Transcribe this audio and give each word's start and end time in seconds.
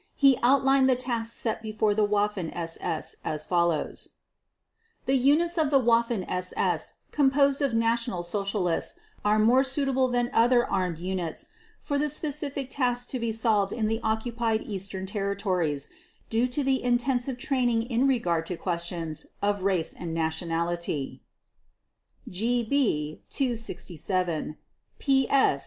He 0.15 0.35
outlined 0.41 0.89
the 0.89 0.95
tasks 0.95 1.35
set 1.35 1.61
before 1.61 1.93
the 1.93 2.03
Waffen 2.07 2.49
SS 2.55 3.17
as 3.23 3.45
follows: 3.45 4.09
"The 5.05 5.13
units 5.13 5.59
of 5.59 5.69
the 5.69 5.79
Waffen 5.79 6.25
SS 6.27 6.95
composed 7.11 7.61
of 7.61 7.75
National 7.75 8.23
Socialists 8.23 8.95
are 9.23 9.37
more 9.37 9.63
suitable 9.63 10.07
than 10.07 10.31
other 10.33 10.65
armed 10.67 10.97
units 10.97 11.49
for 11.79 11.99
the 11.99 12.09
specific 12.09 12.71
tasks 12.71 13.05
to 13.11 13.19
be 13.19 13.31
solved 13.31 13.71
in 13.73 13.85
the 13.87 13.99
occupied 14.01 14.63
Eastern 14.63 15.05
territories 15.05 15.87
due 16.31 16.47
to 16.47 16.63
the 16.63 16.81
intensive 16.83 17.37
training 17.37 17.83
in 17.83 18.07
regard 18.07 18.47
to 18.47 18.57
questions 18.57 19.27
of 19.43 19.61
race 19.61 19.93
and 19.93 20.15
nationality" 20.15 21.21
(GB 22.27 23.19
267, 23.29 24.57
PS 24.97 25.03
3245). 25.05 25.59